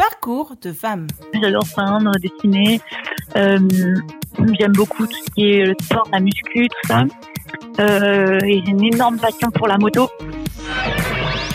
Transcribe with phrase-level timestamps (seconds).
[0.00, 1.08] Parcours de femme.
[1.42, 2.80] J'adore peindre, dessiner.
[3.34, 7.04] J'aime beaucoup tout ce qui est le sport, la muscu, tout ça.
[7.80, 10.08] Euh, et j'ai une énorme passion pour la moto.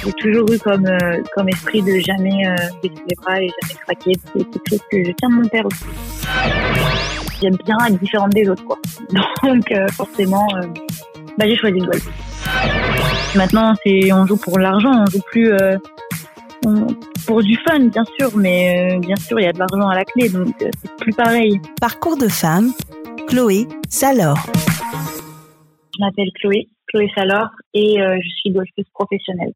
[0.03, 3.79] J'ai toujours eu comme, euh, comme esprit de jamais euh, baisser les bras et jamais
[3.83, 4.11] craquer.
[4.35, 5.85] C'est quelque chose que je tiens de mon père aussi.
[7.41, 8.77] J'aime bien être différente des autres, quoi.
[9.43, 10.47] Donc, forcément,
[11.39, 12.07] bah, j'ai choisi le golf.
[13.35, 15.51] Maintenant, c'est on joue pour l'argent, on joue plus
[17.25, 19.95] pour du fun, bien sûr, mais euh, bien sûr, il y a de l'argent à
[19.95, 21.59] la clé, donc euh, c'est plus pareil.
[21.79, 22.71] Parcours de femme.
[23.27, 24.37] Chloé Salor.
[25.95, 29.53] Je m'appelle Chloé, Chloé Salor, et euh, je suis golfeuse professionnelle.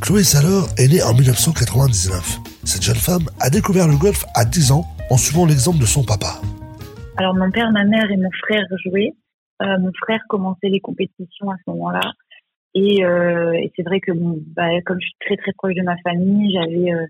[0.00, 2.38] Chloé Salor est née en 1999.
[2.64, 6.04] Cette jeune femme a découvert le golf à 10 ans en suivant l'exemple de son
[6.04, 6.40] papa.
[7.16, 9.14] Alors, mon père, ma mère et mon frère jouaient.
[9.62, 12.12] Euh, mon frère commençait les compétitions à ce moment-là.
[12.76, 14.12] Et, euh, et c'est vrai que
[14.54, 17.06] bah, comme je suis très très proche de ma famille, j'avais euh,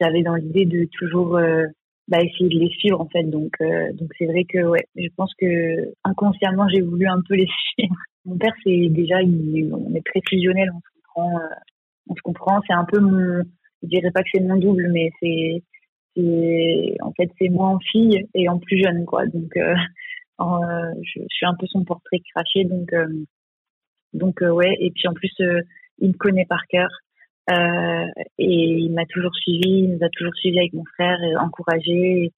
[0.00, 1.66] j'avais dans l'idée de toujours euh,
[2.08, 3.24] bah, essayer de les suivre en fait.
[3.24, 3.52] Donc
[3.92, 7.94] donc c'est vrai que ouais, je pense que inconsciemment j'ai voulu un peu les suivre.
[8.24, 11.40] Mon père c'est déjà on est très fusionnel, on se comprend,
[12.08, 12.60] on se comprend.
[12.66, 13.42] C'est un peu mon,
[13.82, 15.62] je dirais pas que c'est mon double, mais c'est
[17.02, 19.26] en fait c'est moi en fille et en plus jeune quoi.
[19.26, 22.90] Donc je, je suis un peu son portrait craché donc
[24.12, 25.62] donc euh, ouais et puis en plus euh,
[25.98, 26.88] il me connaît par cœur
[27.50, 28.06] euh,
[28.38, 32.32] et il m'a toujours suivi il nous a toujours suivi avec mon frère et encouragé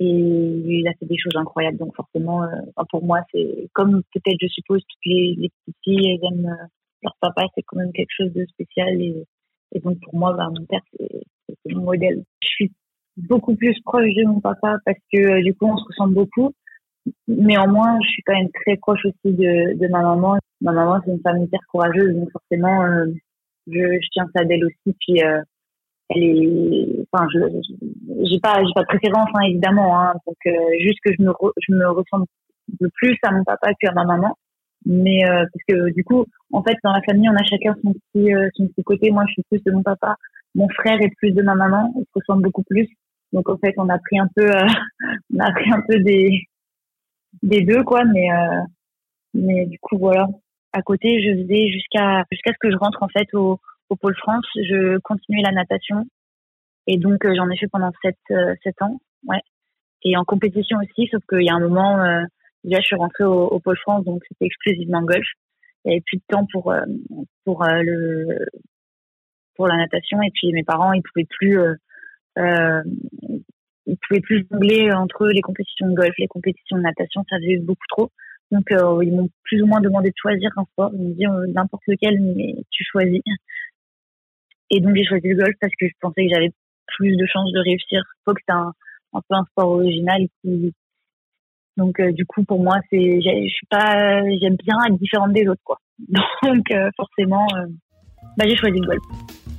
[0.00, 1.78] et il a fait des choses incroyables.
[1.78, 2.48] Donc forcément euh,
[2.90, 6.66] pour moi c'est comme peut-être je suppose toutes les, les petites filles elles aiment euh,
[7.02, 9.24] leur papa c'est quand même quelque chose de spécial et,
[9.72, 12.24] et donc pour moi bah, mon père c'est mon modèle.
[12.40, 12.72] Je suis
[13.16, 16.52] beaucoup plus proche de mon papa parce que euh, du coup on se ressemble beaucoup
[17.28, 20.38] Néanmoins, je suis quand même très proche aussi de, de ma maman.
[20.60, 23.06] Ma maman, c'est une femme hyper courageuse, donc forcément, euh,
[23.66, 24.96] je, je tiens ça d'elle aussi.
[25.00, 25.40] Puis, euh,
[26.10, 27.38] elle est, enfin, je,
[28.24, 29.98] j'ai pas, j'ai pas de préférence, hein, évidemment.
[29.98, 31.32] Hein, donc, euh, juste que je me,
[31.66, 32.26] je me ressemble
[32.80, 34.36] de plus à mon papa qu'à ma maman.
[34.86, 37.92] Mais euh, parce que du coup, en fait, dans la famille, on a chacun son
[37.92, 39.10] petit, euh, son petit côté.
[39.10, 40.16] Moi, je suis plus de mon papa.
[40.54, 41.92] Mon frère est plus de ma maman.
[41.96, 42.88] Il se ressemble beaucoup plus.
[43.32, 44.66] Donc, en fait, on a pris un peu, euh,
[45.34, 46.42] on a pris un peu des
[47.44, 48.62] des deux quoi mais euh,
[49.34, 50.26] mais du coup voilà.
[50.72, 53.60] À côté je faisais jusqu'à jusqu'à ce que je rentre en fait au,
[53.90, 54.46] au pôle France.
[54.56, 56.04] Je continuais la natation.
[56.86, 59.40] Et donc euh, j'en ai fait pendant sept euh, sept ans ouais.
[60.02, 61.96] Et en compétition aussi sauf qu'il y a un moment
[62.64, 65.26] déjà je suis rentrée au, au pôle France donc c'était exclusivement golf.
[65.84, 66.74] Il y avait plus de temps pour
[67.44, 68.38] pour euh, le
[69.54, 70.22] pour la natation.
[70.22, 71.58] Et puis mes parents ils pouvaient plus
[72.38, 72.82] euh,
[73.86, 77.58] ils pouvaient plus jongler entre les compétitions de golf, les compétitions de natation, ça faisait
[77.58, 78.10] beaucoup trop.
[78.50, 80.90] Donc euh, ils m'ont plus ou moins demandé de choisir un sport.
[80.94, 83.20] Ils m'ont dit euh, n'importe lequel, mais tu choisis.
[84.70, 86.52] Et donc j'ai choisi le golf parce que je pensais que j'avais
[86.96, 88.02] plus de chances de réussir.
[88.24, 88.72] Faut que c'est un,
[89.12, 90.26] un peu un sport original.
[91.76, 95.46] Donc euh, du coup pour moi c'est, je suis pas, j'aime bien être différente des
[95.48, 95.78] autres quoi.
[96.42, 97.46] Donc forcément,
[98.36, 99.02] bah, j'ai choisi le golf.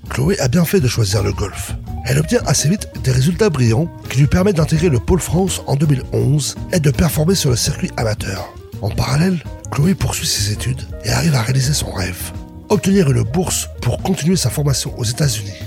[0.09, 1.73] Chloé a bien fait de choisir le golf.
[2.07, 5.75] Elle obtient assez vite des résultats brillants qui lui permettent d'intégrer le Pôle France en
[5.75, 8.53] 2011 et de performer sur le circuit amateur.
[8.83, 12.31] En parallèle, Chloé poursuit ses études et arrive à réaliser son rêve.
[12.69, 15.57] Obtenir une bourse pour continuer sa formation aux États-Unis.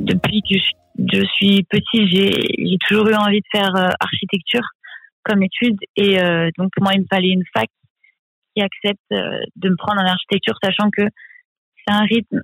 [0.00, 0.56] depuis que
[0.98, 4.68] je, suis petite, j'ai toujours eu envie de faire euh, architecture
[5.22, 5.78] comme étude.
[5.96, 7.70] Et euh, donc, moi, il me fallait une fac
[8.54, 12.40] qui accepte euh, de me prendre en architecture, sachant que c'est un rythme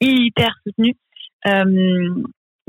[0.00, 0.96] hyper soutenu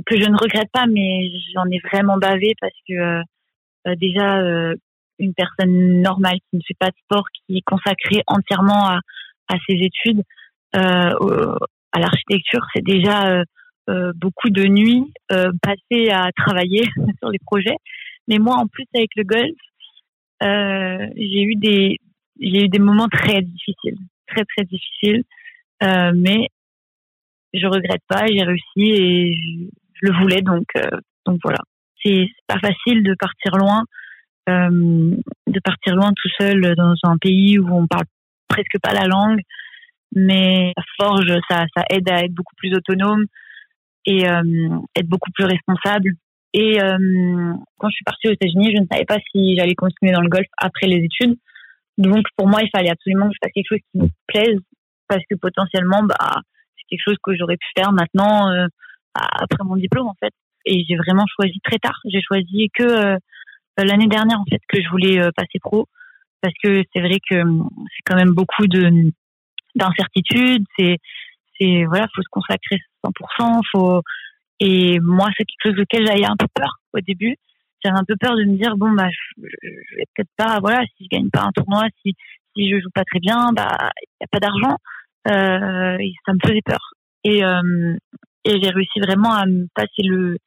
[0.06, 4.76] que je ne regrette pas, mais j'en ai vraiment bavé parce que euh, déjà, euh,
[5.20, 9.00] une personne normale qui ne fait pas de sport, qui est consacrée entièrement à,
[9.50, 10.22] à ses études,
[10.76, 11.56] euh,
[11.92, 13.44] à l'architecture, c'est déjà euh,
[13.90, 16.84] euh, beaucoup de nuits euh, passées à travailler
[17.20, 17.78] sur les projets.
[18.28, 19.56] Mais moi, en plus, avec le golf,
[20.42, 21.98] j'ai eu des
[22.40, 23.98] j'ai eu des moments très difficiles,
[24.28, 25.24] très très difficiles,
[25.82, 26.50] mais
[27.54, 29.70] je regrette pas, j'ai réussi et
[30.02, 31.60] je le voulais donc euh, donc voilà.
[32.04, 33.84] C'est pas facile de partir loin,
[34.50, 35.16] euh,
[35.48, 38.06] de partir loin tout seul dans un pays où on parle
[38.48, 39.42] presque pas la langue,
[40.16, 43.26] mais ça forge, ça ça aide à être beaucoup plus autonome
[44.06, 46.12] et euh, être beaucoup plus responsable.
[46.54, 50.22] Et quand je suis partie aux États-Unis, je ne savais pas si j'allais continuer dans
[50.22, 51.38] le golf après les études.
[52.00, 54.60] Donc pour moi, il fallait absolument que je fasse quelque chose qui me plaise
[55.08, 56.42] parce que potentiellement, bah,
[56.78, 58.50] c'est quelque chose que j'aurais pu faire maintenant
[59.18, 60.34] après mon diplôme en fait.
[60.66, 61.98] Et j'ai vraiment choisi très tard.
[62.06, 63.18] J'ai choisi que euh,
[63.78, 65.88] l'année dernière en fait que je voulais euh, passer pro
[66.42, 67.64] parce que c'est vrai que euh,
[67.96, 69.12] c'est quand même beaucoup de
[69.76, 70.66] d'incertitudes.
[70.78, 70.98] C'est
[71.60, 74.02] c'est voilà, faut se consacrer 100%, faut
[74.60, 77.36] et moi c'est quelque chose auquel j'avais un peu peur au début.
[77.84, 81.06] J'avais un peu peur de me dire bon bah je, vais peut-être pas voilà si
[81.06, 82.14] je gagne pas un tournoi, si
[82.56, 84.78] si je joue pas très bien, bah il y a pas d'argent,
[85.30, 86.94] euh, ça me faisait peur.
[87.24, 87.96] Et euh,
[88.48, 90.38] et j'ai réussi vraiment à me passer le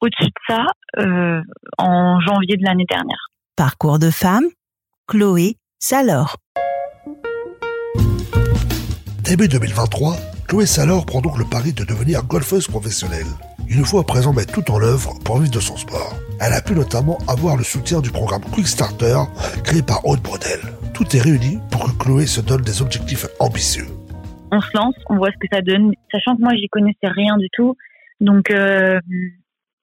[0.00, 0.66] au-dessus de ça
[0.98, 1.40] euh,
[1.78, 3.28] en janvier de l'année dernière.
[3.56, 4.44] Parcours de femme,
[5.06, 6.36] Chloé Salor.
[9.22, 10.14] Début 2023,
[10.46, 13.26] Chloé Salor prend donc le pari de devenir golfeuse professionnelle.
[13.68, 16.14] Une fois à présent mettre tout en œuvre pour vivre de son sport.
[16.40, 19.18] Elle a pu notamment avoir le soutien du programme Quick Starter
[19.64, 20.60] créé par Haute Brodel.
[20.94, 23.86] Tout est réuni pour que Chloé se donne des objectifs ambitieux.
[24.50, 27.36] On se lance, on voit ce que ça donne, sachant que moi j'y connaissais rien
[27.36, 27.76] du tout.
[28.20, 28.98] Donc euh,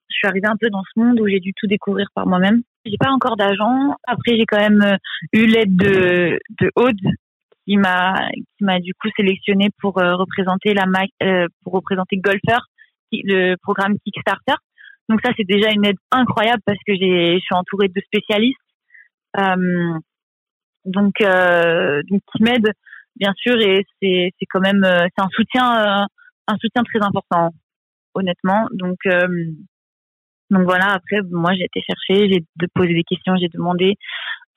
[0.09, 2.61] je suis arrivée un peu dans ce monde où j'ai dû tout découvrir par moi-même.
[2.85, 3.95] J'ai pas encore d'agent.
[4.07, 4.97] Après, j'ai quand même euh,
[5.33, 6.99] eu l'aide de, de Aude
[7.65, 8.13] qui m'a
[8.57, 10.85] qui m'a du coup sélectionné pour euh, représenter la
[11.23, 12.59] euh, pour représenter Golfer,
[13.11, 14.55] le programme Kickstarter.
[15.09, 18.57] Donc ça, c'est déjà une aide incroyable parce que j'ai je suis entourée de spécialistes.
[19.37, 19.99] Euh,
[20.85, 22.71] donc donc qui m'aident
[23.15, 26.07] bien sûr et c'est c'est quand même c'est un soutien
[26.47, 27.51] un soutien très important
[28.13, 28.67] honnêtement.
[28.71, 28.99] Donc
[30.51, 33.95] donc voilà, après, moi, j'ai été chercher, j'ai de poser des questions, j'ai demandé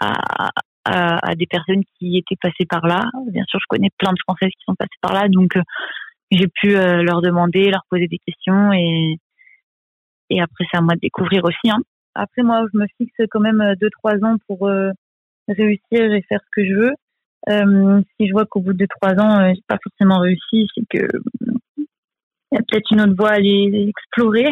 [0.00, 0.50] à,
[0.84, 3.05] à, des personnes qui étaient passées par là.
[3.32, 5.62] Bien sûr, je connais plein de Françaises qui sont passées par là, donc euh,
[6.31, 9.16] j'ai pu euh, leur demander, leur poser des questions et
[10.31, 11.70] et après c'est à moi de découvrir aussi.
[11.70, 11.78] Hein.
[12.14, 14.70] Après moi, je me fixe quand même euh, deux trois ans pour
[15.49, 16.93] réussir et faire ce que je veux.
[17.49, 20.85] Euh, si je vois qu'au bout de trois ans, euh, j'ai pas forcément réussi, c'est
[20.90, 21.06] que
[21.79, 24.49] il y a peut-être une autre voie à aller explorer.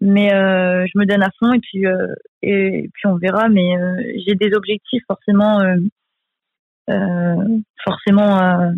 [0.00, 3.48] Mais euh, je me donne à fond et puis euh, et puis on verra.
[3.48, 3.74] Mais
[4.26, 5.60] j'ai des objectifs forcément
[7.84, 8.72] forcément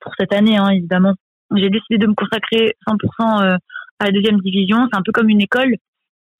[0.00, 1.14] pour cette année hein, évidemment.
[1.54, 3.58] J'ai décidé de me consacrer 100%
[4.00, 4.88] à la deuxième division.
[4.90, 5.76] C'est un peu comme une école.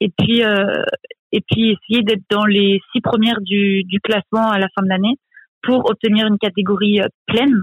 [0.01, 4.69] Et puis et puis essayer d'être dans les six premières du, du classement à la
[4.75, 5.19] fin de l'année
[5.65, 7.61] pour obtenir une catégorie pleine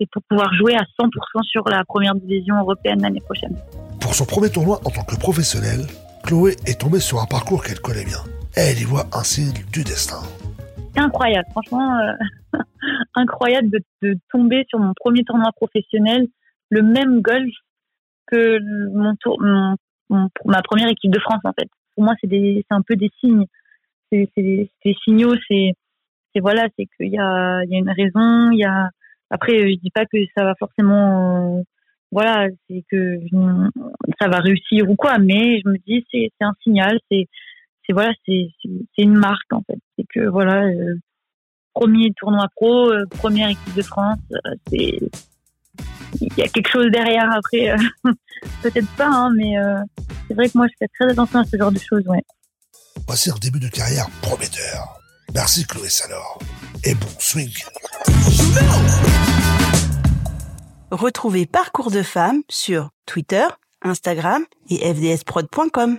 [0.00, 1.08] et pour pouvoir jouer à 100%
[1.44, 3.56] sur la première division européenne l'année prochaine.
[4.00, 5.86] Pour son premier tournoi en tant que professionnelle,
[6.24, 8.20] Chloé est tombée sur un parcours qu'elle connaît bien.
[8.54, 10.22] Elle y voit un signe du destin.
[10.94, 12.58] C'est incroyable, franchement, euh,
[13.14, 13.70] incroyable
[14.02, 16.26] de, tomber sur mon premier tournoi professionnel,
[16.70, 17.52] le même golf
[18.26, 18.58] que
[18.94, 19.38] mon tour,
[20.10, 21.68] ma première équipe de France en fait.
[21.94, 23.46] Pour moi, c'est un peu des signes,
[24.12, 24.70] c'est des,
[25.04, 25.72] signaux, c'est
[26.36, 28.90] voilà, c'est qu'il y a, y a une raison, il y a
[29.30, 31.62] après, je dis pas que ça va forcément,
[32.10, 33.20] voilà, c'est que
[34.20, 37.26] ça va réussir ou quoi, mais je me dis c'est c'est un signal, c'est
[37.86, 39.78] c'est voilà, c'est c'est une marque en fait.
[39.96, 40.94] C'est que voilà, euh,
[41.74, 44.98] premier tournoi pro, euh, première équipe de France, euh, c'est
[46.22, 47.76] il y a quelque chose derrière après,
[48.62, 49.56] peut-être pas, hein, mais
[50.26, 52.22] c'est vrai que moi je fais très attention à ce genre de choses, ouais.
[53.06, 54.97] Voici un début de carrière prometteur.
[55.34, 56.38] Merci Chloé Salor.
[56.84, 57.52] Et bon swing.
[60.90, 63.46] Retrouvez Parcours de femmes sur Twitter,
[63.82, 65.96] Instagram et fdsprod.com.